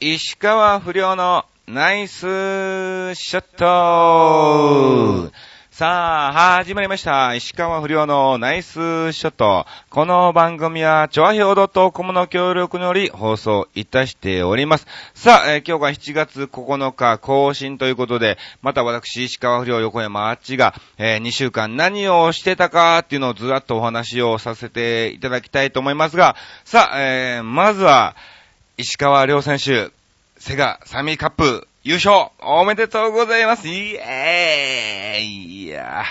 [0.00, 2.20] 石川不良のナイス
[3.16, 5.32] ショット
[5.72, 7.34] さあ、始まりました。
[7.34, 9.66] 石川不良のナイスショット。
[9.90, 14.86] この番組は、チョアヒョウ .com の協力により放送いたしております。
[15.14, 28.14] さあ、えー今日が7月9日更新ということで、また私、石川不良横山あっちが、え2週間何をしてたかっていうのをずらっとお話をさせていただきたいと思いますが、さあ、えーまずは、
[28.80, 29.90] 石川良選手、
[30.38, 33.66] セガサミーカップ優勝おめでとうございます。
[33.66, 35.64] イエーイ。
[35.64, 36.04] いや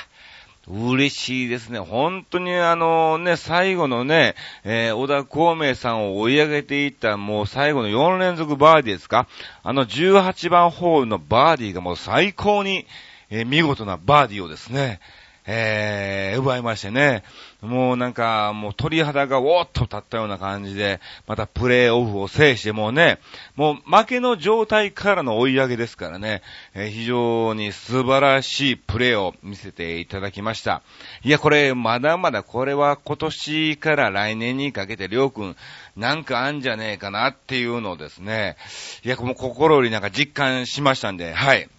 [0.68, 1.80] ー嬉しいですね。
[1.80, 4.36] 本当にあのね、最後のね、
[4.66, 9.30] えー小田孔明さんを追い上げていったもう最後の4連続バーディーですか。
[9.64, 12.86] あの18番ホールのバーディーがもう最高に、
[13.30, 15.00] えー見事なバーディーをですね、
[15.48, 17.24] えー、奪いましてね、
[17.62, 23.20] もうなんか、もう鳥肌がおーっと立ったような感じで、またプレーオフを制して、もうね、
[23.56, 26.42] もう負けの状態からの追い上げですからね、
[26.76, 30.82] えー非常に素晴らしいプレーを見せていただきました。
[31.24, 35.56] いや、これ、まだまだこれは今年から来年にかけて、りょうくん、
[35.96, 38.58] なんかあんじゃねえかなっていうのをですね、
[39.04, 41.70] いや、もう心よりなんか実感しましたんで、はい。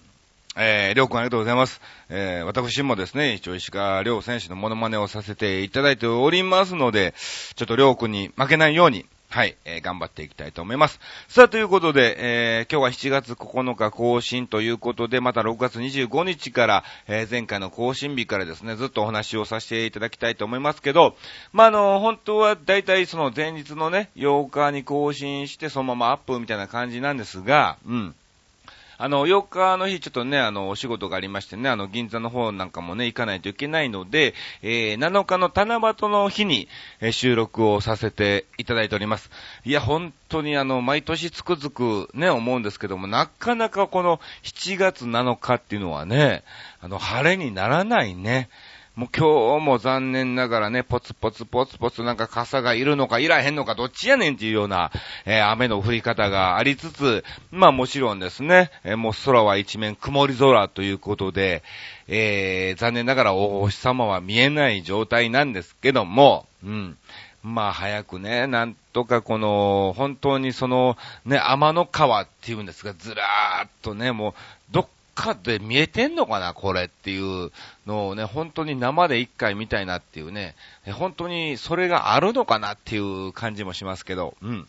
[0.60, 1.80] えー、りょうくんありがとうございます。
[2.08, 7.14] えー、私もですね、一応石川りょう選手のモノマネをさせていただいておりますので、
[7.54, 10.98] ちょっとりょうくんに負けないように、はい、えー頑張っていきたいと思います。
[11.28, 21.14] さあ、ということで、えー今日は7月9日更新ということで、また6月25日から、えー前回の更新日からですね、ずっとお話をさせていただきたいと思いますけど、
[21.52, 28.14] まあ、あの、本当は大体その前日のね、8日に更新して、そのままアップみたいな感じなんですが、うん。
[29.00, 36.68] あの、8日の日、ちょっとね、あの、お仕事がありましてね、あの、銀座の方なんかもね、行かないといけないので、えー、7日の七夕の日に、
[37.00, 39.30] えー収録をさせていただいております。
[39.64, 46.44] いや、本当にあの、毎年つくづくね、思うんですけども、なかなかこの7月7日っていうのはね、
[46.80, 48.48] あの、晴れにならないね。
[48.98, 54.90] もう今日も残念ながらね、ポツポツポツポツなんか傘がいるのかいらへんのかどっちやねんっていうような、
[55.24, 57.22] えー雨の降り方がありつつ、
[57.52, 61.62] まあもちろんですね、えーもう空は一面曇り空ということで、
[62.08, 66.98] えー残念ながらお星様は見えない状態なんですけども、うん。
[67.44, 74.34] まあ早くね、なんとかこの、本当にその、ね、天の川っていうんですが、ずらーっとね、もう、
[74.72, 77.50] どっかで見えてんのかな、これっていう
[77.86, 80.54] のをね、本当に生で一回見たいなっていうね、
[80.92, 84.68] 本当にそれがあるのかなっていう感じもしますけど、うん。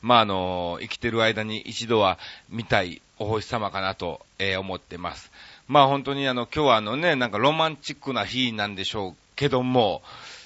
[0.00, 2.18] まあ、あの、生きてる間に一度は
[2.48, 5.30] 見たいお星様かなと、えー思ってます。
[5.68, 10.02] まあ本当にあの、今日はあのね、なんかロマンチックな日なんでしょうけども、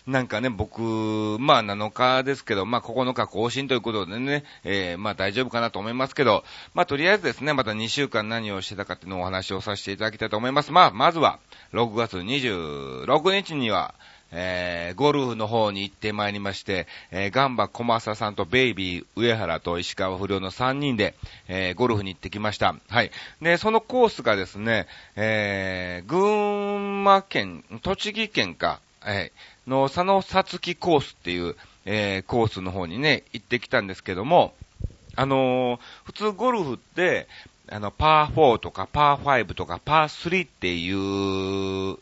[0.06, 0.80] なんかね、僕、
[1.40, 6.44] まあ7日ですけど、まあ9日更新ということでね、えーまあ大丈夫かなと思いますけど、
[6.74, 10.70] まあとりあえずですね、また2週間何をしてたかっていうのをお話をさせていただきたいと思います。
[10.70, 11.40] まあ、まずは、
[11.72, 13.94] 6月26日には、
[14.32, 21.14] えー、ゴルフの方に行ってまいりまして、えー、ガンバ小正さんとベイビー上原と石川不良の3人で、
[21.48, 22.76] えー、ゴルフに行ってきました。
[22.88, 23.10] はい。
[23.40, 29.32] で、そのコースがですね、えー、群馬県、栃木県か、はい、
[29.66, 34.54] の佐野さつきコースっていう、えー、コースの方にね、行ってきたんですけども、
[35.16, 37.26] あのー普通ゴルフって、
[37.68, 40.94] あの、パー4とかパー5とかパー3っていう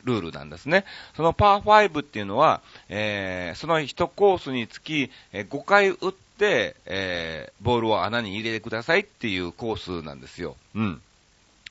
[0.05, 0.85] ルールなんですね。
[1.17, 10.57] そのパー5っていうのは、えーその1コースにつき、え5回打って、えーボールを穴に入れてくださいっていうコースなんですよ。
[10.75, 11.01] うん。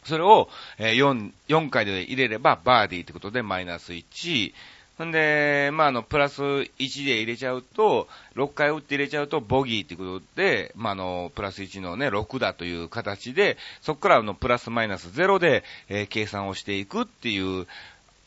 [0.06, 0.50] それを、
[0.80, 4.54] えー 4, 4回で入れればバーディーってことでマイナス1。
[4.98, 17.66] ほんで、まあ、あの、プラス1で入れちゃうと、6回打って入れちゃうとボギーってことで、まあ、あの、プラス1のね、6だという形で、そこからあの、プラスマイナス0で、えー計算をしていくっていう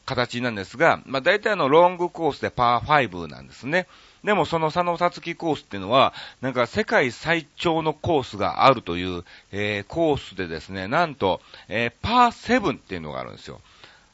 [0.07, 3.87] 形なんですが、まあ、大体あの、ロングコースでパー5なんですね。
[4.25, 13.61] でもその佐野さつきコースっていうのは、なんか世界最長のコースがあるという、えーコースでですね、なんと、えーパー7っていうのがあるんですよ。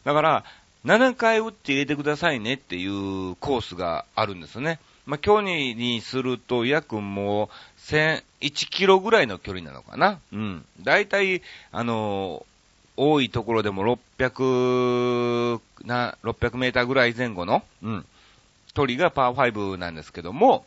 [0.04, 0.44] だから、
[0.84, 4.80] 7回打って入れてくださいねっていうコースがあるんですね。
[5.06, 8.22] まあ、距離にすると約もう、1001
[8.70, 10.20] キロぐらいの距離なのかな。
[10.32, 10.64] うん。
[10.80, 11.42] だいたい、
[11.72, 12.52] あのー
[12.96, 18.06] 多いところでも600、な、600メーターぐらい前後の、うん。
[18.74, 20.64] 鳥がパー5なんですけども、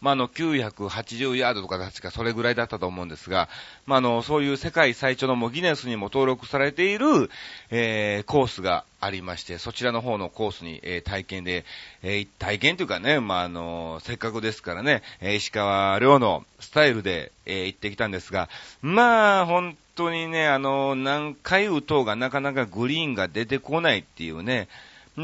[0.00, 3.48] まあ、の、980ヤードとか確かそれぐらいだったと思うんですが、
[3.86, 7.30] まあ、の、そういう世界最長のもギネスにも登録されている、
[7.70, 11.64] えー、コースがありまして、そちらの方のコースに、えー、体験で、
[12.02, 18.48] えー、体験というかね、まあ、あの、せっかくですからね、え、石川遼のスタイルで、え、行ってきたんですが、
[18.82, 24.68] まあ、本当にね、あの、何回打とうがなかなかグリーンが出てこないっていうね、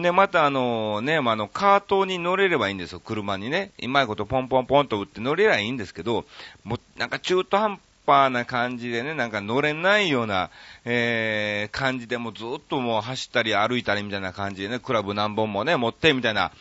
[0.03, 3.73] で、またあのね、まあ、の、カートに乗れればいいんですよ、車にね。
[3.83, 6.25] うまいことポンポンポンと打って乗れればいいんですけど、
[6.65, 10.51] もう、なんか中途半端な感じでね、なんか乗れないような、
[10.85, 16.53] えー、感じでもずっともう走ったり歩いたりみたいな感じでね、クラブ何本もね、持ってみたいな、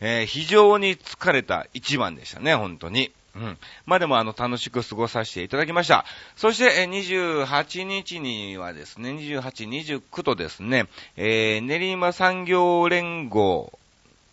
[0.00, 3.12] えー、非常に疲れた一番でしたね、本当に。
[3.36, 3.58] うん。
[3.86, 6.04] まあでもあの、楽しく過ごさせていただきました。
[6.36, 10.86] そして、え28日にはですね、28、29とですね、
[11.16, 13.78] えー、練馬産業連合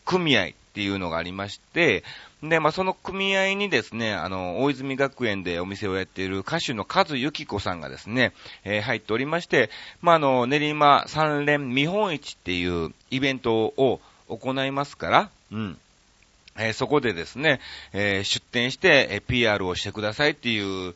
[0.05, 2.03] 組合っていうのがありまして、
[2.43, 8.31] で、まあ、その組合にですね、あの、大泉学園でお店をやっている歌手の和幸子さんがですね、
[8.63, 9.71] えー、入っておりまして、
[10.01, 15.79] まあ、あの、練馬三連見本市っていうイベントを行いますから、うん。
[16.57, 17.59] えー、そこでですね、
[17.93, 20.95] えー、出店して、えー、PR をしてくださいっていう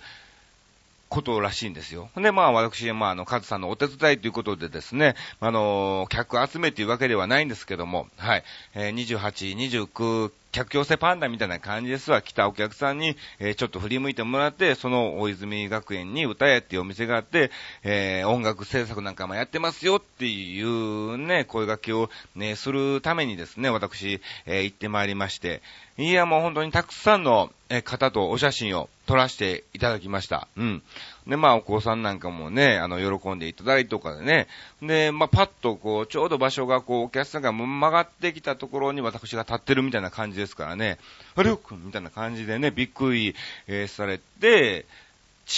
[1.12, 2.10] ことらしいんですよ。
[2.16, 8.44] で、まあ私、まああの、カズさんのお手伝いということでですね、あの、客集めというわけではないんですけども、はい、
[8.74, 9.58] えー、28、
[9.90, 12.22] 29、客寄せパンダみたいな感じですわ。
[12.22, 17.52] 来たお客さんに、えー、ちょっと振り向いてもらって、その大泉学園に歌えっていうお店があって、
[17.84, 25.62] えー、音楽制作なんかもやってますよっていうね、声掛けをね、するためにですね、私、えー、行ってまいりまして、
[25.98, 27.52] いや、もう本当にたくさんの
[27.84, 30.48] 方とお写真を撮らせていただきました。
[30.58, 30.84] うん。
[31.28, 34.48] で、まあ、お子さんなんかもね、あの、喜んでいただいてとかでね。
[34.82, 40.98] で、まあ、パッとこう、ちょうど場所がこう、お客さんが曲がってきたところに私が立ってるみたいな感じですからね。
[41.36, 43.36] あれくんみたいな感じでね、びっくり、
[43.68, 44.86] えー、されて、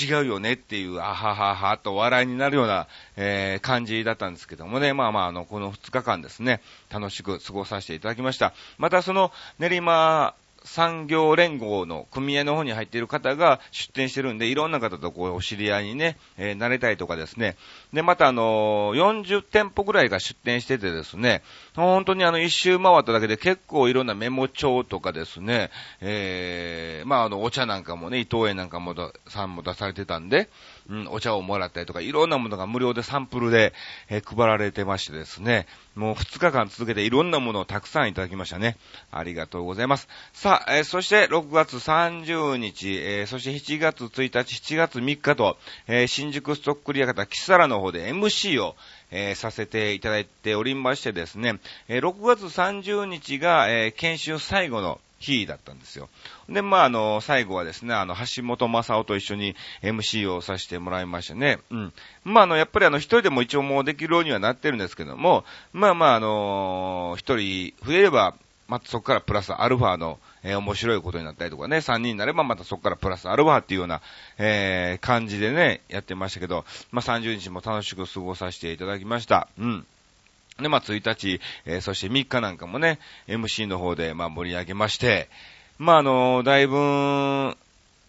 [0.01, 8.53] 違うよねっていう、あはははと笑いになるような、えー、感じだったんですけどもね、まあまあ、あの、この2日間ですね、楽しく過ごさせていただきました。
[8.77, 10.33] またその練馬
[10.63, 17.57] 産業連合の組合の方に入っている方が出店してるんで、いろんな方とこう、お知り合いにね、えー、慣れたいとかですね。
[17.91, 21.43] で、またあのー、40店舗ぐらいが出店しててですね、
[21.75, 25.69] 本当にあの、一周回っただけで結構いろんなメモ帳とかですね、
[26.01, 28.95] えー、まああの、お茶なんかもね、伊藤園なんかも
[29.27, 30.49] さんも出されてたんで、
[30.89, 33.73] うん、お茶をもらったりとか、いろんなものが無料でサンプルで、
[34.09, 35.65] えー、配られてましてですね、
[35.95, 38.77] もう2日間続けていろんなものをたくさんいただきましたね。
[39.11, 40.07] ありがとうございます。
[40.33, 45.57] さあ、えー、そして6月30日、えー、そして7月1日、7月3日と、
[45.87, 48.75] え、新宿ストックリア方、キサラの方で MC を、
[49.11, 56.09] え、させていただいておりましてですね、え、6月30日が、え、研修最後の日だったんですよ。
[56.49, 61.59] で、まあ、あの、最後はですね、あの、橋本正夫と一緒に MC をさせてもらいましたね。
[61.71, 61.93] うん。
[62.23, 68.35] まあ、あの、やっぱりあの、一人でも一応もうできるようにはなってるんですけども、まあまあ、あの、一人増えれば、
[68.67, 74.01] まあ、そこからプラスアルファの、えー、面白いことになったりとかね、3人になればまたそこからプラスアルファっていうような、
[74.37, 79.47] えー、感じでね、やってましたけど、まあ、30日も楽しく過ごさせていただきました。
[79.59, 79.85] うん。
[80.59, 85.29] で、まあ、1日、えー、そして3日なんかもね、MC の方で、まあ、盛り上げまして、
[85.79, 87.55] まあ、あの、だいぶ、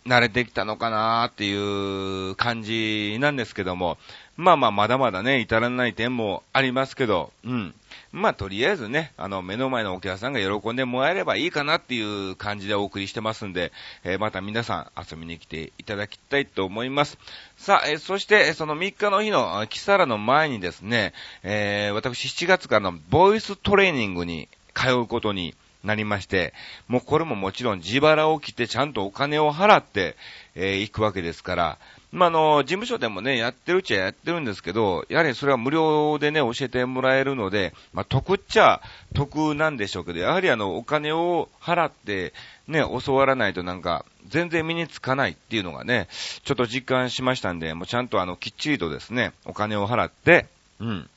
[0.07, 3.97] 慣れてきたのかなーっていう感じなんですけども、
[4.37, 7.75] まあまあ、まだまだね、至らない点もありますけど、うん。
[8.13, 13.73] まあ、とりあえずね、あの、目の前のお客さんが喜んでもらえればいいかなっていう感じでお送りしてますんで、
[14.05, 17.19] えー、また皆さん遊びに来ていただきたいと思います。
[17.57, 26.55] さあ、えー、そして、その3日の日のキサラの前にですね、えー、私7月からのボイストレーニングに通うことになりまして、
[26.89, 30.17] もうこれももちろん自腹を切ってちゃんとお金を払って、
[30.55, 31.79] えー、行くわけですから、
[32.15, 38.81] まあ、の、事務所でもね、やってるっちゃやってるんですけど、やはりそれは無料でね、教えてもらえるので、まあ、得っちゃ
[39.15, 42.33] 得なんでしょうけど、やはりあの、お金を払って、
[42.69, 46.07] ね、教わらないとなんか、全然身につかないっていうのがね、
[46.45, 50.47] ちょっと実感しましたんで、もうちゃんとあの、きっちりとですね、お金を払って、
[50.79, 51.11] うん。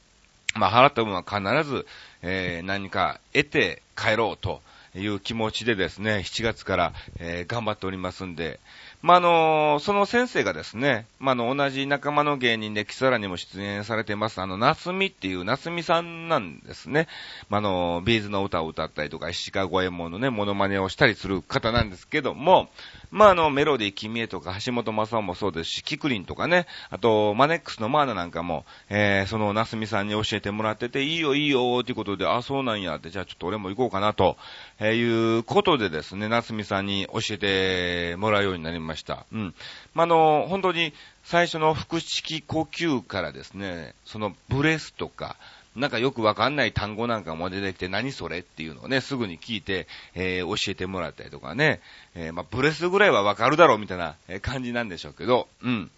[0.56, 1.86] まあ、払った分は必ず、
[2.24, 4.62] えー、何か得て帰ろうと
[4.96, 8.60] いう気持ちでですね、7月から、えー、頑張っておりますんで、
[9.04, 17.08] まあ、の、その先生がですね、まあ、の、同じ仲間の芸人で、キサラにも出演されてます、あの、夏美っていう夏美さんなんですね。
[17.48, 22.70] まあ、あの、ビーズの歌を歌ったりとか、石川五右衛門のね、モノマネをしたりする方なんですけども、
[23.10, 34.38] まあ、あの、メロディー君へとか、橋本正夫もそうですし、キクリンとかね、あと、マネックスのマーナなんかも、えー、その、夏美さんに教えてもらってて、いいよ、いいよ、ということで、あ、そうなんや、って、じゃあちょっと俺も行こうかな、と、
[34.80, 39.26] えー、いうことでですね、夏美さんに教えてもらうようになりました。
[39.32, 39.56] うん。
[39.94, 45.36] まあ、あの、本当に、最初の腹式呼吸からですね、そのブレスとか、
[45.78, 51.82] なんかよくわかんない単語なんかも出てきて、何それっていうのをね、すぐに聞いて、えー、教えてもらったりとかね、
[52.16, 55.92] えー、まあ、ブレスぐらいはわかるだろうみたいな感じなんでしょうけど、うん。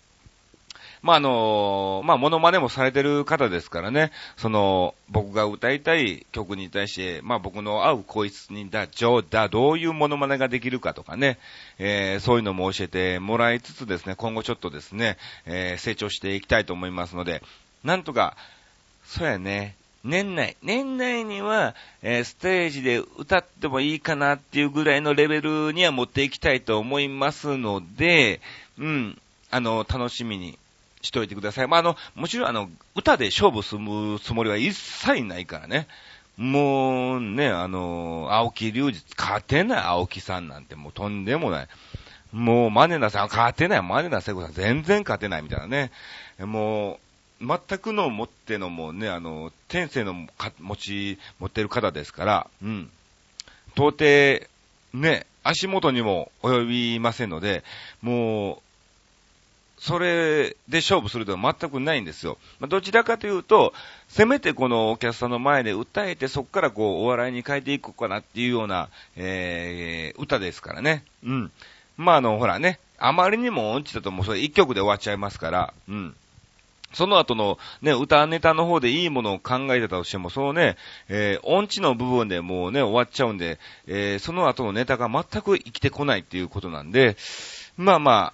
[1.02, 11.38] まあ、あのー、まあ、モノマネもされてる方ですからね、その、僕が歌いたい曲に対して、まあ、僕の合う声質にだ、じょだ、どういうモノマネができるかとかね、
[11.78, 17.42] えー、そういうのも教えてもらいつつですね、今後ちょっとですね、えー、成長していきたいと思いますので、
[17.86, 18.36] なんとか、
[19.10, 19.76] そうやね。
[20.04, 21.74] 年内、年内には、
[22.04, 28.40] えー、ステージで歌ってもいいかなっていうぐらいのレベルには持っていきたいと思いますので、
[28.78, 30.60] うん、あの、楽しみに
[31.02, 31.68] しといてください。
[31.68, 35.88] まあ、あの、もちろんあの、歌で勝負するつもりは一切ないからね。
[36.38, 41.68] もうね、あの、青木隆二、勝てない青木さんなんてもうとんでもない。
[42.32, 45.92] もう、マネナさん勝てない、マネナ聖子さん全然勝てないみたいなね。
[46.40, 47.00] もう、
[47.42, 50.28] 全くの持ってのもね、あの、天性の
[50.60, 52.90] 持ち、持ってる方ですから、うん。
[53.76, 54.48] 到底、
[54.94, 57.64] ね、足元にも及びませんので、
[58.02, 58.62] もう、
[59.80, 62.38] それで勝負するとは全くないんですよ。
[62.60, 63.74] まあ、どちらかというと、
[64.10, 71.06] せめてこのお客さんの前で歌えて、そこからこう、お笑いに変えていこうかなっていうような、えー、歌ですからね。
[71.24, 71.52] うん。
[71.96, 76.16] まあ、あの、ほらね、あまりにも音痴だともうそれ一曲で終わっちゃいますから、うん。
[76.94, 80.78] その後のね、歌ネタの方でいいものを考えてたとしても、そのね、
[81.08, 87.18] えー、音痴の部分でもうね、終わっちゃうんで、えー、その後のネタが全く生きてこないっていうことなんで、
[87.78, 88.34] まあま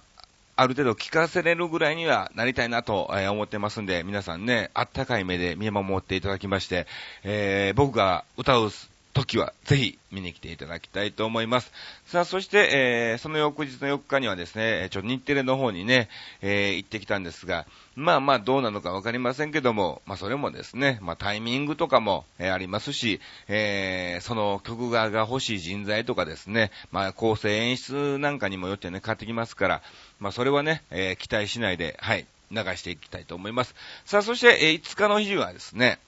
[0.58, 6.86] ある程度聞かせれるぐらいにはなりたいなと、思ってますんで、皆さんね、あったかい目で見守っていただきまして、
[7.24, 8.70] えー、僕が歌う
[9.16, 11.72] 時は、ぜひ見に来ていただきたいと思います。
[12.04, 16.10] さあ、そして、えー、その翌日の4日にはですね、ちょ、日テレの方にね、
[16.42, 29.82] えー、行ってきたんですが、まあまあどうなのかわかりませんけども、まあそれもですね、まあタイミングとかも、えー、ありますし、えー、その曲側が欲しい人材とかですね、まあ構成演出なんかにもよってね、買ってきますから、
[30.20, 33.74] まあそれはね、えー、期待しないで、はい、流していきたいと思います。
[34.04, 35.98] さあ、そして、えー、5日の日はですね、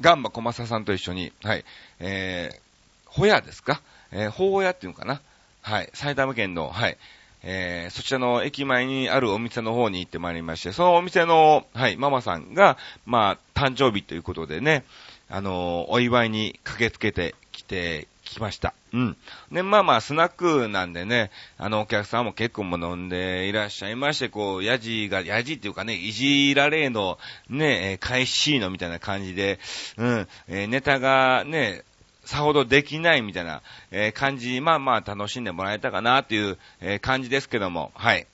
[0.00, 1.64] ガンバ小正さんと一緒に、はい、
[2.00, 2.60] えー、
[3.06, 3.80] ホヤですか？
[4.12, 5.20] えー、ホーヤっていうのかな？
[5.62, 6.96] はい、埼玉県の、はい、
[7.42, 14.84] えー、そちらの駅前にあるお店の方に行ってまいりまして、そのお店の、はい、ママさんが、まあ、誕生日ということでね、
[15.28, 18.74] あのー、お祝いに駆けつけてきてきました。
[18.92, 19.16] うん。
[19.50, 27.18] で、まあまあ、スナックなんでね、あの、お客さんも結構も飲んでいらっしゃいまして、こう、ヤジが、ヤジっていうかね、いじられの、
[27.48, 29.58] ね、え返しのみたいな感じで、
[29.96, 31.82] うん、えー、ネタがね、
[32.24, 38.26] さほどできないみたいな、えー、感じ、まあまあ楽しんでもらえたかなっていう、えー、感じですけども、はい。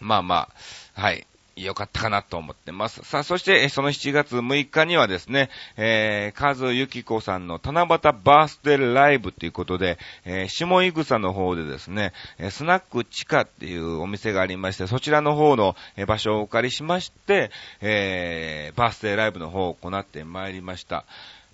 [0.00, 0.48] まあま
[0.96, 1.27] あ、はい。
[1.64, 3.02] 良かったかなと思ってます。
[3.04, 12.12] さあ、そして、その7月6日にはですね、えー、カズユキコさんの七夕バースデーライブということで、えー、下井草の方でですね、
[12.50, 17.50] スナック地下っていうお店がありまして、そちらの方の場所をお借りしまして、
[17.80, 21.04] えー、バースデーライブの方を行ってまいりました。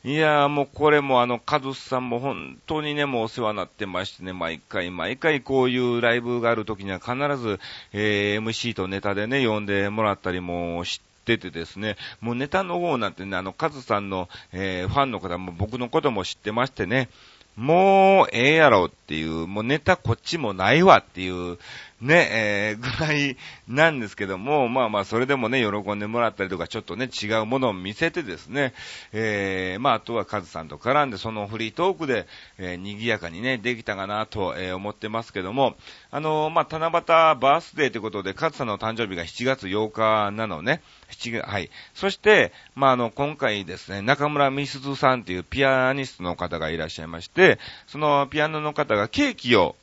[0.07, 7.59] いやーもうこれもあの、カズさんも本当にね、もうお世話になってましてね、毎回毎回こういうライブがある時には必ず、
[7.95, 17.09] えー、MC とネタでね、呼んでもらったりもしててですね、もうネタの方なんてね、あの、カズさんの、えー、ファンの方も僕のことも知ってましてね、
[17.57, 21.57] もうええやろっていう、もうネタこっちもないわっていう、
[22.05, 28.75] ね、えー、ぐらいなんですけども、まあまあ、それでもね、喜んでもらったりとか、ちょっとね、違うものを見せてですね、
[29.13, 32.27] えー、まあ、あとはカズさんと絡んで、そのフリートークで、
[32.59, 35.77] えー、賑やかにね、できたかなと、えー、思ってますけども、
[36.11, 41.71] あのー、まあ、七夕バースデーということで、カズさんの誕生日が7月8日なのね、7月、はい。
[41.95, 49.77] そして、まあ、あの、今回ですね、中村美鈴さんっていうピアニストの方がいらっしゃいまして、そのピアノの方がケーキを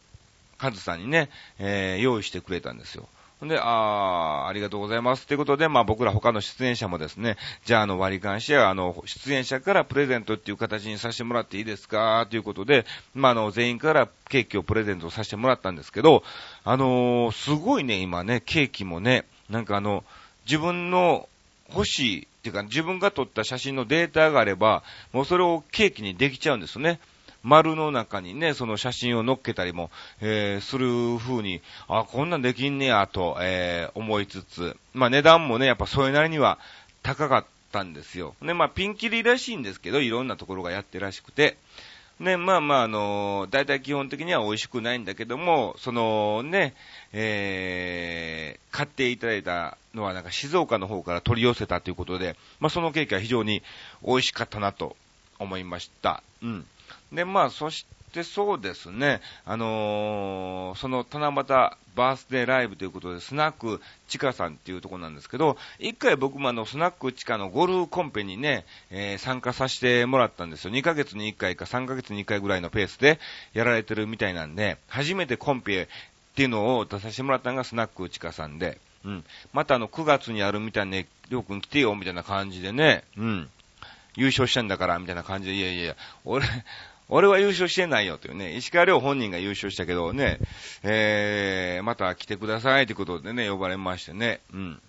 [0.61, 3.09] カズさんにね、えー、用意してくれたんですよ。
[3.41, 5.25] で、あー、ありがとうございます。
[5.25, 16.23] ということで、まあ僕ら他の出演者もですね、じゃああの割り勘して、あの、出演者からプレゼントっていう形にさせてもらっていいですかということで、まああの、全員からケーキをプレゼントさせてもらったんですけど、
[16.63, 20.03] あのー、すごいね、今ね、ケーキもね、なんかあの、
[20.45, 21.27] 自分の
[21.69, 26.99] 欲しい、っていうか自分が撮った写真のデータがあれば、もうそれをケーキにできちゃうんですね。
[27.43, 29.89] 丸の中にね、その写真を載っけたりも、
[30.21, 36.59] えー、する風に、あ、こんなんできんねや、と、えー、思いつつ、まあ値段もね、やっぱそれなりには
[37.03, 38.35] 高かったんですよ。
[38.41, 41.57] ね、まあピンキリらしいんですけど、いろんなところがやってらしくて、
[42.21, 46.75] ね、まあまあ、あの大体基本的には美味しくないんだけども、そのね、
[47.13, 53.63] えー、買っていただいたのはなんか静岡の方から取り寄せたということで、まあそのケーキは非常に
[54.05, 54.95] 美味しかったなと
[55.39, 56.21] 思いました。
[56.43, 56.65] うん。
[57.11, 61.43] で、まあ、そしてそうですね、あのー、その七夕
[61.95, 70.71] バースデーライブということで、スナックチカさんっていうところなんですけど、一回僕もあの、スナックチカのゴルフコンペにね、えー、参加させてもらったんですよ。
[70.71, 73.19] 2ヶ月に1回か3ヶ月に1回ぐらいのペースで
[73.53, 75.87] やられてるみたいなんで、初めてコンペっ
[76.35, 79.23] ていうのを出させてもらったのがスナックチカさんで、うん。
[79.53, 83.49] またあの、9月にあるみたいね、りょうくん来てよ、みたいな感じでね、うん。
[84.15, 86.45] 優勝したんだから、みたいな感じで、いやいや、俺、
[87.13, 90.39] 俺は優勝してないよというね、石川遼本人が優勝したけどね、
[90.81, 94.81] えー、また来てくださいということでね、呼ばれましてね、うん。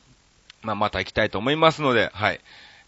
[0.62, 2.40] まあ、また行きたいと思いますので、はい。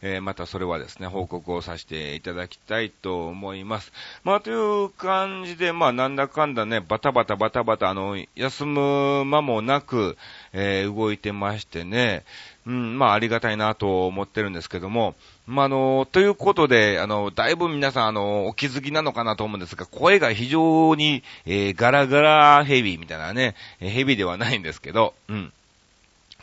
[0.03, 3.91] えー、またそれはですね、報告をさせていただきたいと思います。
[4.23, 10.17] まあ、という感じで、まあ、なんだかんだね、バタバタバタバタ、あの、休む間もなく、
[10.53, 12.23] えー、動いてましてね、
[12.67, 25.53] うん、まあ、ありがたいなと思ってるんですけども、まあ、の、ということで、あの、だいぶ皆さん、あの、お気づきなのかなと思うんですが、声が非常に、えー、ガラガラヘビーみたいなね、ヘビーではないんですけど、うん。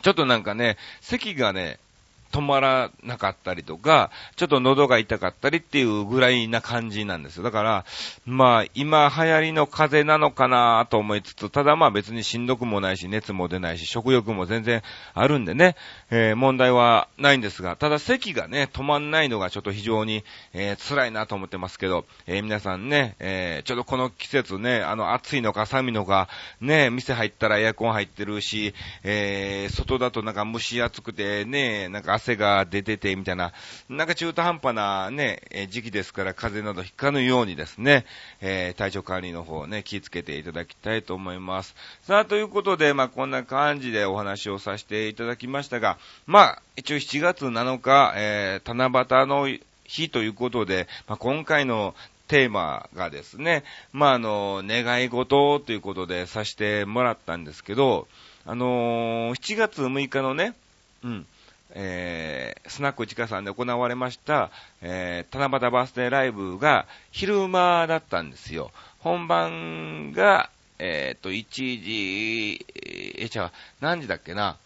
[0.02, 1.78] ちょっとなんかね、席がね、
[2.32, 7.42] 止まらなかったりとか、ちょっと喉が痛かったりっていうぐらいな感じなんですよ。
[7.42, 7.84] だから、
[8.24, 14.82] まあ、今流行りの風邪なのかなと思いつつ、ただまあ別にしんどくもないし、熱も出ないし、食欲も全然
[15.14, 15.76] あるんでね、
[16.10, 20.24] えー、問題はないんですが、ただ咳がね、止まんないのがちょっと非常に、
[20.54, 26.28] えー、辛いなと思ってますけど、えー、皆さんね、えー、ちょっとこの季節ね、あの、暑いのか寒いのか、
[26.60, 33.52] ね、店入ったらエアコン入ってるし、えー、外だとなんか蒸し暑くてね、なんか汗が出てて、みたいな、
[33.88, 38.06] なんか中途半端なね、え時期ですから、風邪などひかぬようにですね、
[38.40, 41.74] えー、体調管理の方ね、気をつけていただきたいと思います。
[42.04, 49.48] さあ、ということで、まあ、こんな感じでお話をさせていただきましたが、まあ、一応7月7日、えー、七夕の
[49.84, 51.94] 日ということで、まあ、今回の
[52.28, 58.06] テーマがですね、まあ、あの、願い事ということでさせてもらったんですけど、
[58.46, 60.54] あのー、7月6日のね、
[61.04, 61.26] うん、
[61.74, 64.50] えー、スナックちかさんで行われました、
[64.82, 68.70] えー、七夕バースデーライブが昼間だったんですよ。
[69.00, 74.56] 本番が、えっ、ー、と、1時、えー、違う、何時だっけな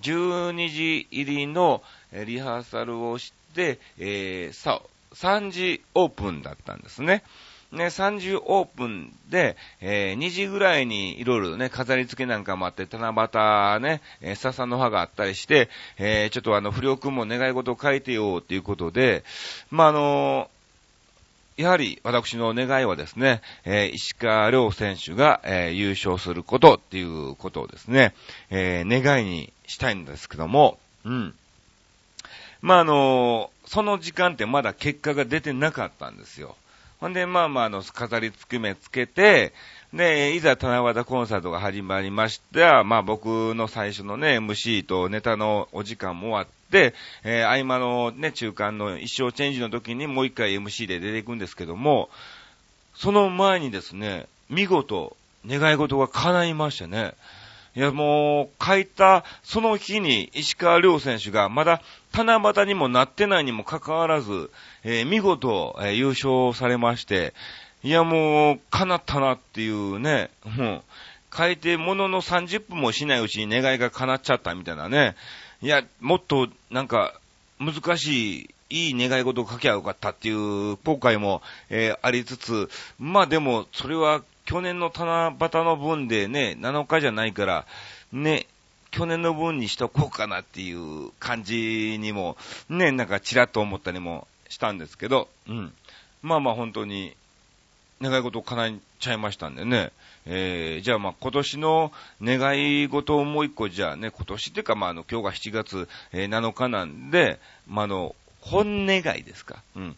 [0.00, 4.82] ？12時入りのリハーサルをして、えー、さ、
[5.14, 7.22] 3時オープンだったんですね。
[7.72, 19.24] ね、30オープンで、えー、2時ぐらいにいろいろね、飾り付けなんかもあって、七夕ね、えー、笹の葉があったりして、えー、ちょっとあの、不良くんも願い事を書いてよっていうことで、
[19.70, 20.50] まあ、あの
[21.56, 28.14] やはり私の願いはですね、えー、石川遼選手が、えー、優勝することっていうことをですね、
[28.50, 31.34] えー、願いにしたいんですけども、うん。
[32.60, 36.56] まあ、あのその時間ってまだ結果が出てなかったんですよ。
[37.00, 39.52] ほんで、まあまあ、あの、飾り付け目つけて、
[39.92, 42.84] で、いざ七夕コンサートが始まりました。
[42.84, 52.08] まあ僕の最初のね、MC とネタのお時間も終わって、えー、合間のね、中間の一生チェンジの時にもう一回 MC で出ていくんですけども、
[52.94, 57.14] その前にですね、見事、願い事が叶いましてね、
[57.76, 61.82] いや、もう、書いた、その日に石川遼選手が、まだ
[62.24, 64.50] 七夕にもなってないにもかかわらず、
[64.84, 67.34] えー、見事、えー、優勝されまして、
[67.82, 70.82] いや、もう、叶ったなっていうね、もう、
[71.36, 75.14] 書いてものの30分もしないうちに願いが叶っちゃったみたいなね。
[75.60, 77.14] いや、もっと、なんか、
[77.58, 87.66] 難しい、いい願い事を書きゃよかったっていう後悔も、えー、ありつつ、まあでも、それは去年の七夕の分でね、7日じゃないから、
[88.12, 88.46] ね、
[88.96, 92.38] 去年の分にしとこうかなっていう感じにも、
[92.70, 95.74] ね、なんかちらっと思ったりもしたんですけど、うん。
[96.22, 97.14] まあまあ本当に、
[98.00, 99.92] 願い事を叶えちゃいましたんでね。
[100.24, 109.62] えー、じゃあまあ今年の願い事をもう一個じゃあね、今年っていうかまああの今日が7月7日なんで、まああの、本願いですか。
[109.74, 109.96] うん。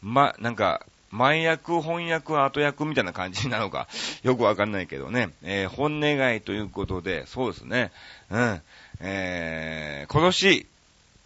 [0.00, 3.88] ま、なんか、前役、翻訳、後役みたいな感じなのか、
[4.22, 5.30] よくわかんないけどね。
[5.42, 7.92] えー、本願いということで、そうですね。
[8.30, 8.62] うん。
[9.00, 10.66] えー、今年、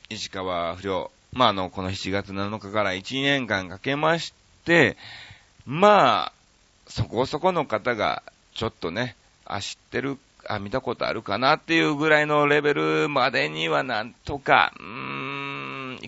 [0.09, 4.97] 石川不良、まあ、あの、この7月7日から1年間かけまして、
[5.67, 6.33] まあ、
[6.87, 8.23] そこそこの方が、
[8.55, 9.17] ちょっとね、
[9.47, 15.42] あ、知ってる、あ、見たことあるかなっていうぐらいのレベルまでにはなんとか、うーん、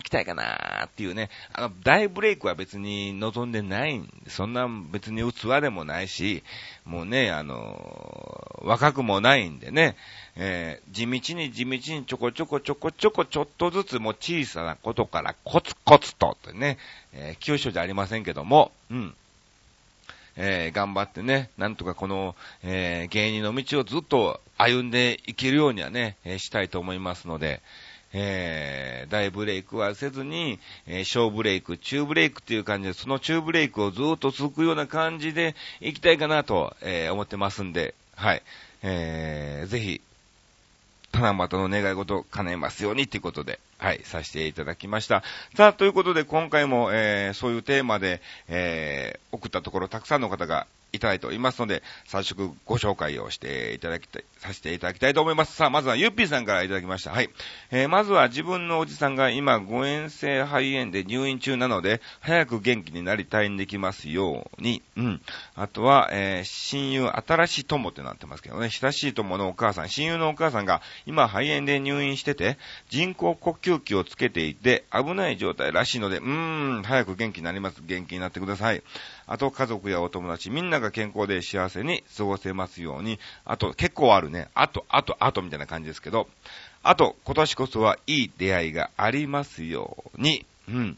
[0.05, 1.29] きたいかなっていうね。
[1.53, 6.43] あの、大ブレイクは別に望んでないんで、そんな別に器でもないし、
[6.85, 9.95] もうね、あの、若くもないんでね、
[10.35, 16.77] えー、地道に地道にちょこちょこちょこちょこちょっとずつもう小さなことからコツコツとってね、
[17.13, 19.15] えー、清書じゃありませんけども、うん。
[20.37, 27.61] えー、頑張ってね、なんとかこの、えー、芸人の道をずっと歩んでいけるようにはね、えー、したいと思いますので、
[28.17, 38.41] えー、大ブレイクはせずに、えー、小ブレイク、中ブレイクっていう感じで、その中ブレイクをずっと続くような感じでいきたいかなと、えー、思ってますんで、はい。
[38.83, 40.01] えー、ぜひ、
[41.11, 45.21] 七夕の願い事叶えますようにということで、はい、させていただきました。
[45.57, 55.55] さあ、ということで今回も、えー、そういうテーマで、えー、送ったところたくさんの方がいただいておりますので、早速ご紹介をしていただきたい、させていただきたいと思います。
[55.55, 57.11] さあ、まずはゆっぴーさんからいただきました。
[57.11, 57.29] はい。
[57.71, 64.81] えー、まずは自分のおじさんが今、誤嚥性肺炎で入院中なので、早く元気になりたいんできますように。
[64.95, 65.21] うん。
[65.55, 72.57] あとは、えー、親友、新しい友ってなってますけどね、親しい友のお母さん、親友のお母さんが今肺炎で入院してて、
[72.89, 77.81] 人工呼吸器をつけていて、危ない状態らしいので、うーん、早く元気になります。
[77.83, 78.81] 元気になってください。
[79.27, 86.27] あと家族やお友達みんながが健康で幸せに過ごせますように、あと結構あるね、あと、あと、あとみたいな感じですけど、
[86.83, 90.97] あと今年こそはいい出会いがありますように、うん、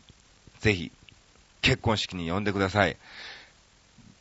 [0.60, 0.92] ぜひ
[1.62, 2.98] 結婚式に呼んでください。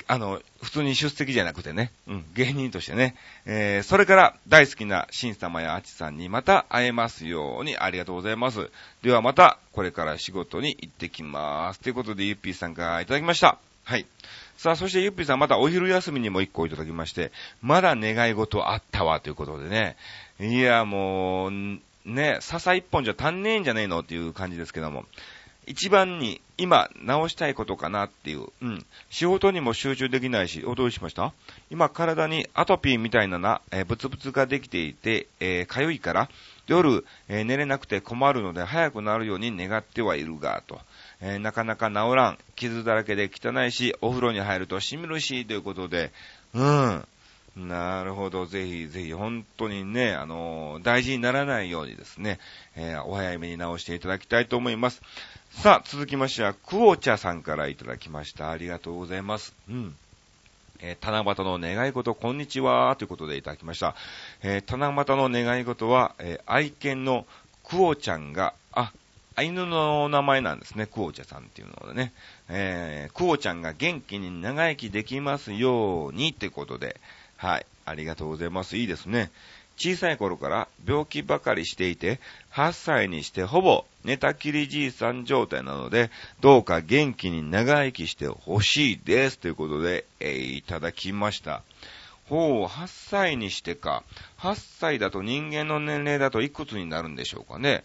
[0.09, 8.71] あの、普通に出席じゃなくてね、うん、芸人としてね、えー、それから大好きな新様やあちさんにまた会えますようにありがとうございます。
[9.03, 11.81] ではまた、これから仕事に行ってきます。
[11.81, 13.59] ということで、ゆっぴーさんからいただきました。
[13.83, 14.07] はい。
[14.57, 19.97] さあ、そしてゆっぴーさんまたお昼休みにも一個いただきまして、まだ願い事あったわということでね。
[20.41, 21.51] いや、もう、
[22.05, 25.05] ね、笹一本じゃ足んねえんじゃねえのっていう感じですけども。
[25.69, 28.47] 一番に今直したいことかなっていう。
[28.63, 28.87] うん。
[29.11, 31.33] 仕事にも集中できないし、おどうしました？
[31.71, 36.31] 今体にアトピーみたいなな、えー、ブツブツができていて、えー、かゆいから、
[36.69, 40.81] 夜、えー、寝れなくて困るので早くなるように願ってはいるが、と。
[41.21, 46.13] えー、なかなか治らん、傷だらけで汚いし、お風呂に入るとしみるし、ということで、
[46.55, 47.07] うん。
[47.57, 48.45] なるほど。
[48.45, 52.39] ぜひ、ぜひ、本当にね、あのー、大事にならないようにですね、
[52.75, 55.01] えー、お早めに直していただきたいと思います。
[55.53, 58.51] さあ、続きましては、クオチャさんからいただきました。
[58.51, 59.55] ありがとうございます。
[59.71, 59.97] うん。
[60.81, 63.95] えー、七夕の願い事、こんにちは、ということでいただきました。
[64.43, 67.27] えー、七夕の願い事は、えー、愛犬の
[67.65, 68.93] クオちゃんが、あ、
[69.43, 72.13] 犬の名前なんですね、クオチャさんっていうのでね。
[72.49, 76.99] えー、クオちゃんが元気に長生きできますようにってことで、
[77.37, 78.77] はい、ありがとうございます。
[78.77, 79.31] いいですね。
[79.77, 82.19] 小さい頃から病気ばかりしていて、
[82.53, 89.39] 8歳にしてほぼ寝たきりじいさん状態なので、どうか元気に長生きしてほしいです。
[89.39, 91.63] ということで、えー、いただきました。
[92.29, 94.03] ほう、8歳にしてか。
[94.39, 97.85] 8歳だと人間の年齢だといくつになるんでしょうかね。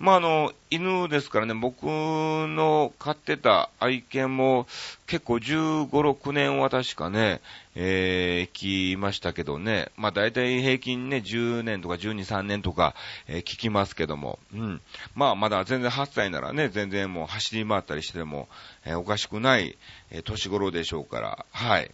[0.00, 4.66] まあ、あの、犬ですからね、僕の飼ってた愛犬も
[5.06, 7.42] 結構15、6年は確かね、
[7.74, 12.94] えー、生きましたけどね、まあ大体平均ね、10年とか12、3年とか、
[13.28, 14.80] えー、聞きますけども、うん。
[15.14, 18.48] まあまだ全然8歳ならね、全然もう走り回ったりしても、
[18.86, 19.76] えー、おかしくない、
[20.12, 21.90] えー、年頃でしょうから、はい。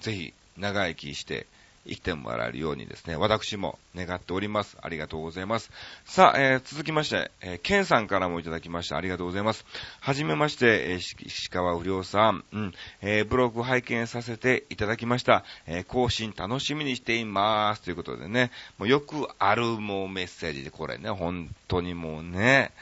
[0.00, 1.46] ぜひ、長生きして、
[1.86, 4.76] 生きてもらえるようにですね、私も願っております。
[4.80, 5.70] ありがとうございます。
[6.04, 8.96] さあ、えー、続きまして、えー、ケンさんからもいただきました。
[8.96, 9.64] ありがとうございます。
[10.00, 15.44] はじめまして、えー、石川不良さん、うん、えー、ブログ拝見させていただきました。
[15.66, 17.82] え、更新楽しみにしています。
[17.82, 22.72] ということでね、もうよくあるもうメッセージで、これね、本当にもうね、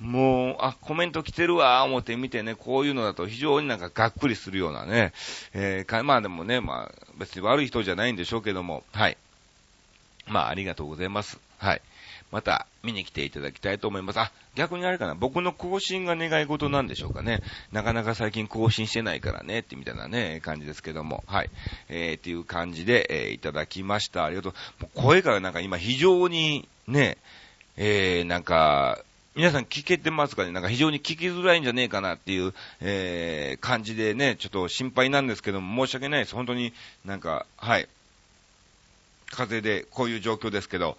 [0.00, 5.12] もう、あ、コメント来てるわ、思って見てね、こういうのだと非常になんかがっくりするようなね、
[5.54, 9.16] えー、まあでもね、まあ別に悪い人じゃないんでしょうけども、はい。
[10.26, 11.38] まあ、ありがとうございます。
[11.58, 11.82] はい。
[12.32, 14.18] また見に来ていただきたいと思います。
[14.18, 17.40] あ、逆にあれかな、僕の更新が願い事なんでしょうかね。
[17.72, 21.22] なかなか最近更新してないからね、ってみたいなね、感じですけども。
[21.26, 21.50] はい。
[21.88, 24.24] えー、っていう感じで、えー、いただきました。
[24.24, 24.54] ありがとう。
[24.82, 27.16] もう声がなんか今非常にね、
[27.76, 28.98] えー、なんか、
[29.36, 30.50] 皆さん聞けてますかね？
[30.50, 36.34] なんか非常に聞きづらいんじゃねえかなっていう、えー、感じでね、ちょっと心配なんですけども、申し訳ないです。
[36.34, 36.72] 本当に
[37.04, 37.86] なんか、はい。
[39.30, 40.96] 風邪でこういう状況ですけど、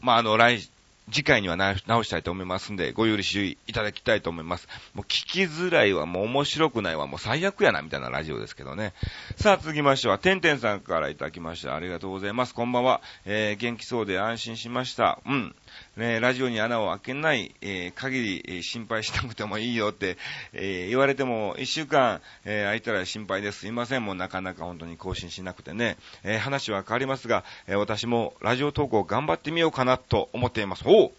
[0.00, 0.66] まあ、あの、来、
[1.12, 4.66] 次回には直したいと思いますんで、ご許しいただきたいと思います。
[4.94, 8.94] もう聞きづらいわ、もう面白くないわ、もう最悪やな、みたいなラジオですけどね。
[9.36, 11.76] さあ、続きましては、てんてんさんからいただきました。
[11.76, 12.54] ありがとうございます。
[12.54, 13.02] こんばんは。
[13.26, 15.18] えー、元気そうで安心しました。
[15.26, 15.54] うん。
[15.96, 20.16] ね、ラジオに穴を開けない、えー、限り、えー、心配しなくてもいいよって、
[20.52, 23.60] えー、言われても、一週間、えー、空いたら心配です。
[23.60, 24.04] すいません。
[24.04, 25.96] もうなかなか本当に更新しなくてね。
[26.22, 30.84] えー、話は変わりますが、えー、私もラジオ投稿頑張ってみようかなと思っています。
[30.86, 31.12] お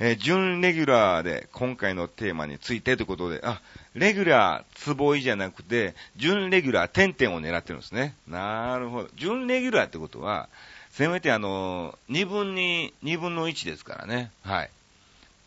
[0.00, 3.60] えー、準レギュラーで今回のテーマについてということで、あ、
[3.94, 8.14] レギュラー、つぼいじゃなくて、準レギュラー、点々を狙ってるんですね。
[8.28, 9.08] なるほど。
[9.16, 10.48] 準レギュラーってことは、
[10.98, 14.32] せめてあの、二分に、二分の一ですからね。
[14.42, 14.70] はい。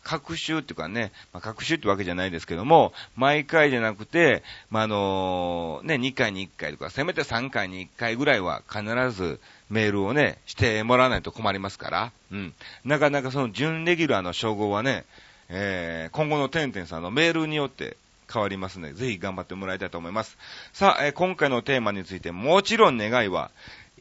[0.02, 12.54] 各週っていうかね、まあ、各週ってわけじゃないですけども、毎回じゃなくて、まあ、あのね、2回に1回とか、せめて3回に1回ぐらいは必ずメールをね、してもらわないと困りますから、うん。
[12.86, 15.04] なかなかその準レギュラーの称号はね、
[15.50, 17.98] えー、今後のてんてんさんのメールによって
[18.32, 20.38] 変わりますので、ぜひ頑張ってもらいたいと思います。
[20.72, 23.50] さあ、えー、今回のテーマについて、もちろん願いは、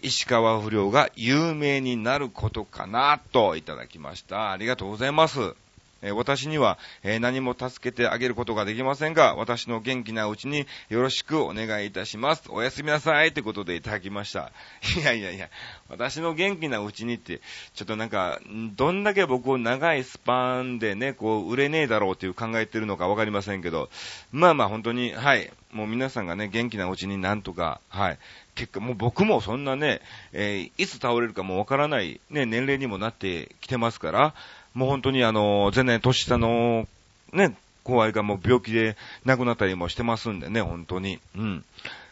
[0.02, 4.52] 石川不良が有名になることかなといただきました。
[4.52, 5.56] ありがとうございます。
[6.02, 12.44] え私には、え何も助けてあげることができませんが、私の元気なうちによろしくお願いいたします。
[12.50, 14.52] おやすみなさいってことでいただきました。
[15.00, 15.50] いやいやいや、
[15.90, 17.40] 私の元気なうちにって、
[17.76, 18.40] ちょっとなんか、
[18.74, 23.90] どんだけ僕を長いスパンでね、こう、売れねえだろうっていう考えてるのかわかりませんけど、
[24.32, 28.20] まあまあ本当に、はい、もう皆さんがね、元気なうちになんとか、はい、
[28.56, 30.02] 結果、もう僕もそんなね、
[30.34, 34.34] えー、いつ倒れるかもわからない、ね、年齢にもなってきてますから、
[34.74, 36.88] もう本当にあの、全然年下の、
[37.34, 41.20] ね、後輩がもう病気で亡くなったりもしてますんでね、本当に。
[41.36, 41.66] うん。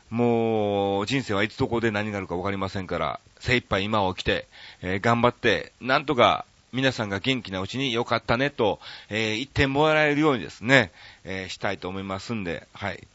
[0.10, 4.48] もう、人生はいつどこで何があるかわかりませんから、精一杯今を生きて、
[4.82, 10.92] えー、頑張って、なんとか皆さんが元気なうちによかったねと、えー、言ってもらえるようにですね、
[11.24, 13.08] えー、したいと思いますんで、はい。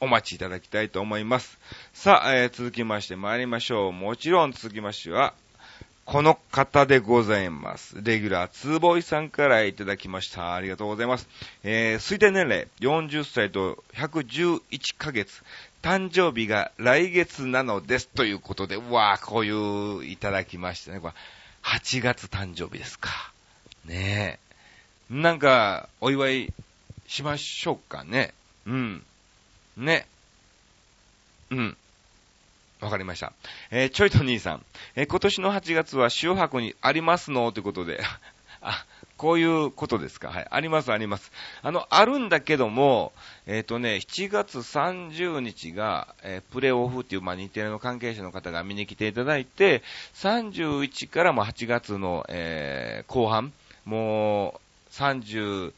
[0.00, 1.58] お待ちいただきたいと思います。
[1.92, 3.92] さあ、えー、続きまして参りましょう。
[3.92, 5.34] もちろん続きましては、
[6.06, 8.02] この方でございます。
[8.02, 10.54] レギュラー、ツーボーイさんからいただきました。
[10.54, 11.28] ありがとうございます。
[11.62, 15.44] えー、推定年齢、40歳と111ヶ月。
[15.82, 18.08] 誕生日が来月なのです。
[18.08, 19.50] ということで、うわー、こうい
[19.98, 21.00] ういただきましたね。
[21.00, 21.14] これ
[21.62, 23.10] 8月誕生日ですか。
[23.84, 24.40] ね
[25.10, 25.14] え。
[25.14, 26.52] なんか、お祝い
[27.06, 28.34] しましょうかね。
[28.66, 29.04] うん。
[29.80, 30.06] ね。
[31.50, 31.76] うん。
[32.80, 33.32] わかりました。
[33.70, 34.64] えー、ちょいと兄さん。
[34.96, 37.52] えー、今年の8月は塩箱にありますの？
[37.52, 38.00] ということで。
[38.62, 38.84] あ、
[39.16, 40.28] こういうことですか？
[40.28, 40.46] はい。
[40.50, 41.30] あります、あります。
[41.62, 43.12] あの、あるんだけども、
[43.46, 49.82] えっ、ー、とね、7月30日が、えー、プレオフっていう、まあ、日テレの関係者の方が見に来ていただいて、
[50.14, 53.52] 31からも8月の、えー、後半、
[53.84, 55.72] もう、30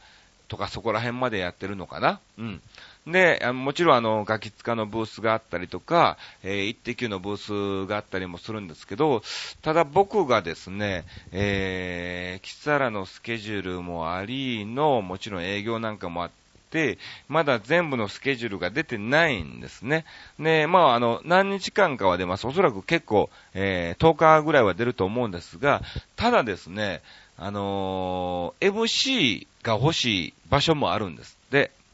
[0.48, 2.20] とかそこら辺までやってるのかな？
[2.38, 2.62] うん。
[3.06, 9.22] で、もちろんあの、ガキツカのブースがあったりとか、えー、イッテ Q のブースがあったりもするんですけど、
[9.60, 16.30] ただ僕がですね、えー、キサラのスケジュールもありの、もちろん営業なんかもあっ
[16.70, 20.04] て、まだ全部のスケジュールが出てないんですね。
[20.38, 22.46] で、まあ、あの、何日間かは出ます。
[22.46, 25.82] おそらく結構、えー、10日ぐらいは出ると思うんですが、
[26.14, 27.02] ただですね、
[27.36, 31.41] あのー、MC が欲しい場所もあるんです。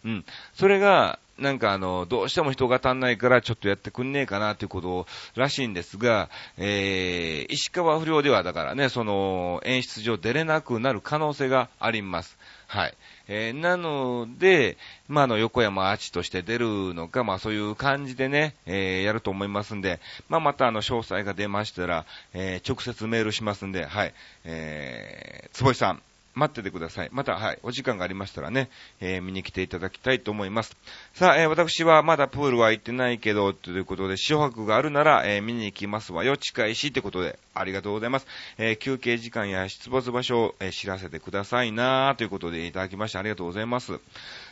[0.05, 0.25] うん。
[0.55, 5.07] それが、なんかあの、どうしても人が足んないからちょっとやってくんねえかなということ
[5.37, 12.37] らしいんですが、えー、石川不良ではだからね、その、演出上出れなくなる可能性があります。
[12.67, 12.95] はい。
[13.29, 24.15] えー、なので、まあ、あの、横山アーチとして出るのか、まあ、そういう感じでね、えー、やると思いますんで、まあ、またあの、詳細が出ましたら、えー、直接メールしますんで、はい。
[24.45, 26.03] えー、つぼいさん、
[26.39, 27.09] 待っててください。
[27.13, 28.71] また、はい、お時間がありましたらね、
[29.01, 30.77] えー、見に来ていただきたいと思います。
[31.15, 36.37] さあ、えー、私はまだプールは行ってないけど、ということで、塩白があるなら、えー、見に行きますわよ。
[36.37, 38.27] 近いし、ってことで、ありがとうございます。
[38.57, 43.99] え休憩時間や出没場所を、え知らせてくださいなということでいただきましてありがとうございます。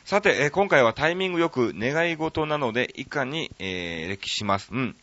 [0.04, 4.70] さて、え今回はタイミングよく願い事なので、以下に、え歴史します。
[4.72, 4.96] うん。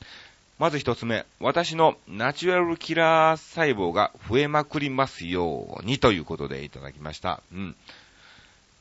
[0.59, 7.41] まず一つ目、私のナチュラルキラー細胞が増えまくりますようにということでいただきました。
[7.51, 7.75] うん。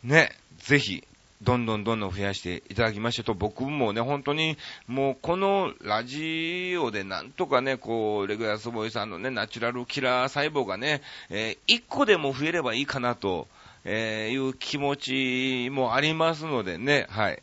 [0.04, 1.04] ね、ぜひ、
[1.42, 4.56] どんどんどんどん増やしていただきましてと、僕もね、本当に、
[4.86, 13.48] もうこのラジオでなんとかね、こう、レグラスボイさんのね、ナチュラルキラー細胞がね、えー、1個でも増えればいいかなと、
[13.84, 17.42] えー、いう気持ちもありますのでね、はい。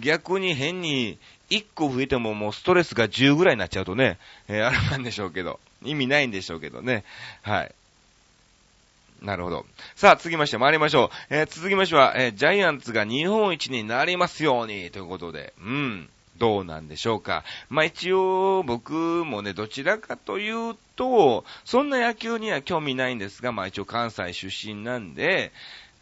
[0.00, 1.18] 逆に変に
[1.58, 7.04] 1個増えてももうストレスが10ぐらいになっちゃうとね、えー、あれなんでしょうけど、意味ないんでしょうけどね、
[7.42, 7.74] はい。
[9.22, 9.64] なるほど。
[9.96, 11.34] さあ、続きまして参りましょう。
[11.34, 17.44] えー、続きましては、えー、ジャイアンツが日本一になりますように、ということで、うん、どうなんでしょうか。
[17.70, 25.52] まあ、一応、僕もね、どちらかというと、そんな野球には興味ないんですが、まあ一応関西出身なんで、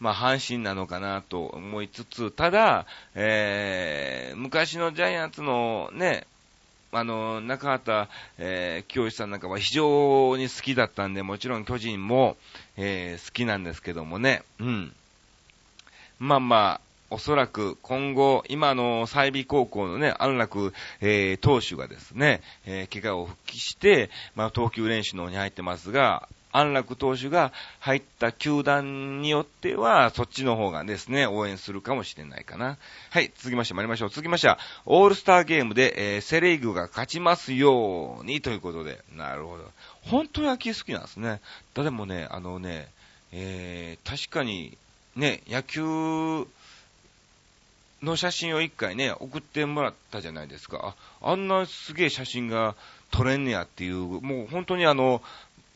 [0.02, 6.26] まあ、阪神なのかなと思いつつ、ただ、えー、昔のジャイアンツのね、
[6.90, 12.36] あの、中畑、えー、清さんなんかは非常に好きだったんで、もちろん巨人も、
[12.76, 14.92] えー、好きなんですけどもね、うん。
[16.18, 32.76] まあまあ、おそらく今後、今の済美高校のね、安楽、えー、投手がですね、えー、怪我を復帰して、まあ、投球練習の方に入ってますが、安楽投手が入った球団によっては、そっちの方がですね、応援するかもしれないかな。
[33.10, 34.10] はい、続きまして参りましょう。
[34.10, 39.00] 続きましては、オールスターゲームで、えー、セレイグが勝ちますようにということで。
[39.16, 39.70] なるほど。
[40.02, 41.40] 本当に野球好きなんですね。
[41.74, 42.88] だでもね、あのね、
[43.32, 44.76] えー、確かに、
[45.16, 46.46] ね、野球
[48.02, 50.94] の写真を一回ね、送ってもらったじゃないですか。
[51.20, 52.74] ああんなすげえ写真が
[53.10, 55.22] 撮れんねやっていう、もう本当にあの、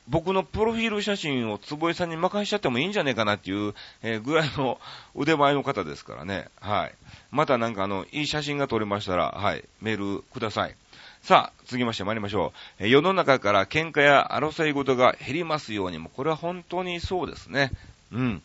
[0.09, 4.79] 僕のプロフィール写真を坪井さんに任せちゃってもいいんじゃねえかなっていう、え、ぐらいの
[5.15, 6.49] 腕前の方ですからね。
[6.61, 6.95] はい。
[7.31, 10.77] またなんかあの、いい写真が撮れましたら、はい、メールください。
[11.23, 12.87] さあ、続きまして参りましょう。
[12.87, 17.73] 世の中から喧嘩や争い事が減りますようにも、これは本当にそうですね。
[18.13, 18.43] うん。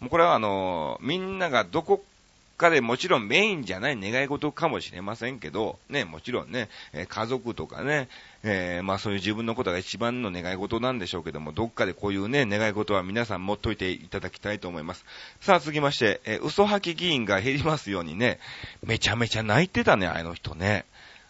[0.00, 2.02] もうこれはあの、みんながどこ
[2.58, 8.08] かでもちろんメインじゃない願い事かもしれませんけど、ね、もちろんね、え家族とかね、
[8.42, 15.06] えー、まあそういう自分のことが一番の願い事なんでしょうけども、どっかでこういうね、願い事は皆さん持っといていただきたいと思います。
[15.40, 18.40] さあ続きまして、えー、嘘吐き議員が減りますようにね、
[18.82, 20.84] めちゃめちゃ泣いてたね、あの人ね。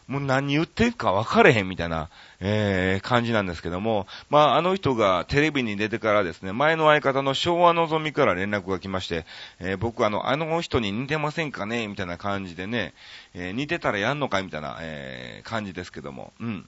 [0.09, 2.09] もう何言ってるか分かれへんみたいな、
[2.41, 9.27] えー、感じなんですけども、まあ、あの人がテレビに出てからですね、前の相方の昭和のぞみから連絡が来まして、
[9.61, 12.95] えー、僕あの、あの人に似てませんかねみたいな感じでね、
[13.35, 16.67] えー、似てたらやんのかみたいな、えー、感じですけども、うん。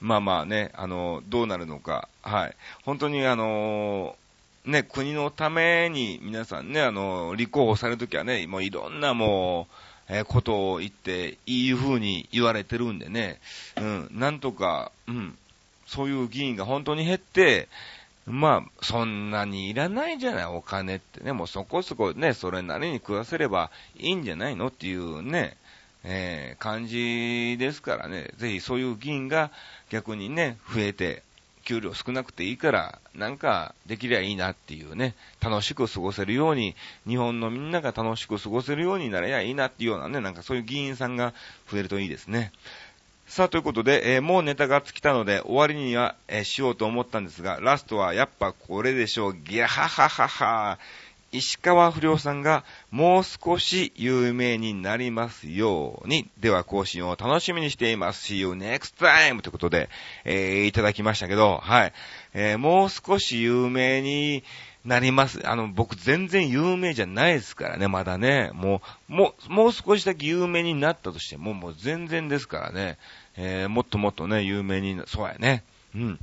[0.00, 2.56] まあまあね、あの、どうなるのか、はい。
[2.84, 4.16] 本当にあの
[4.66, 9.74] ね、国のために皆さんね、あの、立候補されるときはね、もういろんなもう、
[10.08, 13.40] え、ことを言って、いい風に言われてるんでね、
[13.76, 15.36] うん、なんとか、うん、
[15.86, 17.68] そういう議員が本当に減って、
[18.26, 21.32] まあ、そんなにいらないじゃない、お金ってね。
[21.32, 25.56] もうそこそこね、それなりに食わせればいいんじゃないのっていうね、
[26.04, 28.30] えー、感じですからね。
[28.36, 29.50] ぜひそういう議員が
[29.90, 31.22] 逆にね、増えて、
[31.64, 41.34] 給料少なくていいから、なんかできりゃいいなっていうね、楽しく過ごせるように、日本のみんなが楽しく過ごせるようになればいいなっていうようなね、なんかそういう議員さんが
[41.70, 42.52] 増えるといいですね。
[43.26, 49.34] さあ、ということで、えー、もうネタが尽きたので、終わりには、えー、しようと思ったんですが、ラストはやっぱこれでしょう。
[49.34, 50.78] ギャハハハハ。
[51.34, 56.30] 石川不良さんがもう少し有名になりますように。
[56.38, 58.32] では更新を楽しみにしています。
[58.32, 59.40] See you next time!
[59.40, 59.88] ということで、
[60.24, 61.92] えー、いただきましたけど、はい。
[62.34, 64.44] えー、もう少し有名に
[64.84, 65.40] なります。
[65.44, 68.50] あの、僕全然有名じゃないですからね、まだね。
[68.54, 72.96] もう、もう、もう少しだけ有名になったとしても、もう全然ですからね。
[73.36, 75.64] えー、もっともっとね、有名にな、そうやね。
[75.96, 76.20] うん。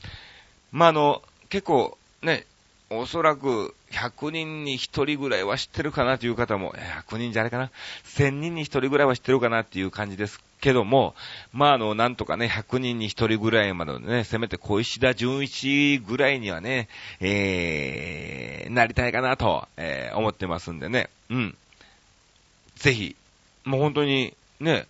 [0.72, 2.46] まあ、あの、結構、ね、
[2.90, 6.74] おそらく100人に1人ぐらいは知ってるかなという方も、
[7.08, 7.70] 100人じゃあれかな
[8.06, 11.14] ?1000 人に1人ぐらいは知ってるかなっていう感じですけども、
[11.52, 16.88] まあ、あの、なんとかね、100人に1人ぐらいまでね、せめて小石田純一ぐらいにはね、
[17.20, 21.58] えー、なりたいかなと、えー、思ってますんでね、うん。
[22.76, 23.16] ぜひ、
[23.66, 24.88] もう本当に、ね、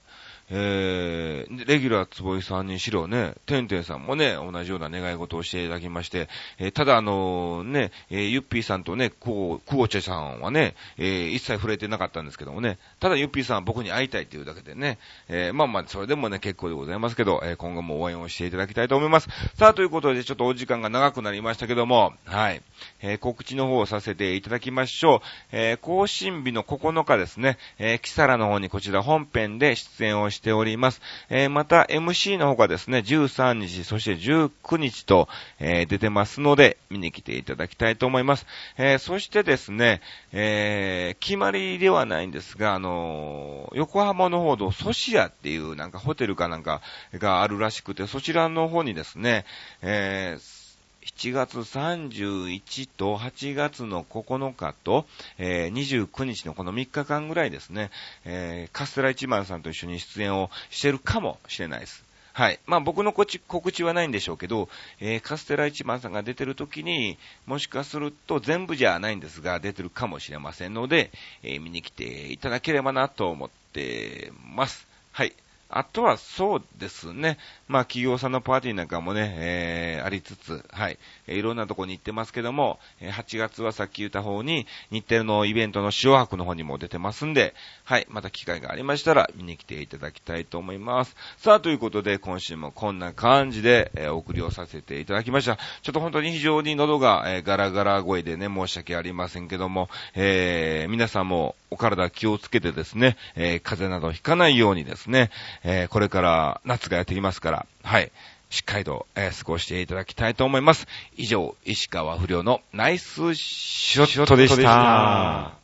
[0.54, 6.28] えー、レギュラー坪井さんにしろね、てんてんさんもね、同じような願い事をしていただきまして、
[6.60, 19.30] えー、ただあのね、えー、ゆっぴーさんとね、こう、くおちゃさんはね、えー、一切触れてなかったんですけどもね、ただゆっぴーさんは僕に会いたいっていうだけでね、えー、まあまあ、それでもね、結構でございますけど、えー、今後も応援をしていただきたいと思います。
[19.56, 22.62] さあ、ということで、ちょっとお時間が長くなりましたけども、はい、
[23.02, 25.20] えー、告知の方をさせていただきましょう。
[25.54, 31.02] えー、更新日の9日ですね、えー、キサラの方にこちら本編で出演をしてしております。
[31.30, 38.48] えー、また MC の方がですね、13日、そして19日と、えー、出てますので、見に来ていただきたいと思います。
[38.76, 40.02] えー、そしてですね、
[40.34, 46.82] えー、決まりではないんですが、あのー、横浜の方のソシアっていうなんかホテルかなんか
[47.14, 49.46] があるらしくて、そちらの方にですね、
[49.84, 50.61] えー、
[51.06, 55.06] 7月31と8月の9日と、
[55.38, 57.90] えー、29日のこの3日間ぐらいですね、
[58.24, 62.04] えー、カステラ一番さんと一緒に出演をしてるかもしれないです。
[62.34, 62.60] はい。
[62.66, 71.12] まあ僕の告知はないんでしょうけど、えー、カステラ一番さんが出てる時に、もしかすると全部じゃないんですが、出てるかもしれませんので、
[71.44, 74.88] えー、見に来ていただければなと思ってます。
[75.12, 75.34] はい。
[75.72, 77.38] あとはそうですね。
[77.68, 80.98] まあ企業さんのパーティーなんかもね、えー、ありつつ、はい。
[81.28, 87.54] えー、いろんなとこに行ってますけども、えー、8月はさっき言った方に、日程のイベントの塩博の方にも出てますんで、
[87.84, 88.08] はい。
[88.10, 91.16] また機会がありましたら見に来ていただきたいと思います。
[91.38, 95.58] さあ、ということで今週もこんな感じで、えー、お送りをさせていただきました。
[95.82, 105.32] ちょっと本当に非常に喉が、えー、ガラガラ声でね、申し訳ありませんけども、えー、皆さんもお体気をつけてですね、えー、風邪などひかないようにですね、
[105.64, 108.12] えー、これから夏がやってきますから、はい。
[108.50, 110.86] しっかりと、えー、過ごしていただきたいと思います。
[111.16, 115.61] 以上、石川不良のナイスショットでした。